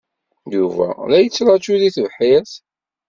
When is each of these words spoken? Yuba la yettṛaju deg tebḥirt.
Yuba 0.55 0.87
la 1.09 1.17
yettṛaju 1.19 1.75
deg 1.81 1.93
tebḥirt. 1.95 2.51